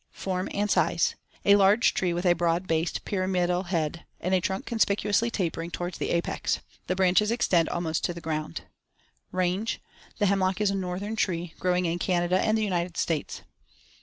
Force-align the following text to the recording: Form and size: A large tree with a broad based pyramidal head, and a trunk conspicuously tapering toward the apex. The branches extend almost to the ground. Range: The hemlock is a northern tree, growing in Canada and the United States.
Form 0.13 0.49
and 0.51 0.67
size: 0.71 1.13
A 1.45 1.55
large 1.57 1.93
tree 1.93 2.11
with 2.11 2.25
a 2.25 2.33
broad 2.33 2.65
based 2.65 3.05
pyramidal 3.05 3.65
head, 3.65 4.03
and 4.19 4.33
a 4.33 4.41
trunk 4.41 4.65
conspicuously 4.65 5.29
tapering 5.29 5.69
toward 5.69 5.93
the 5.93 6.09
apex. 6.09 6.59
The 6.87 6.95
branches 6.95 7.29
extend 7.29 7.69
almost 7.69 8.03
to 8.05 8.13
the 8.15 8.19
ground. 8.19 8.61
Range: 9.31 9.79
The 10.17 10.25
hemlock 10.25 10.59
is 10.59 10.71
a 10.71 10.75
northern 10.75 11.15
tree, 11.15 11.53
growing 11.59 11.85
in 11.85 11.99
Canada 11.99 12.39
and 12.41 12.57
the 12.57 12.63
United 12.63 12.97
States. 12.97 13.43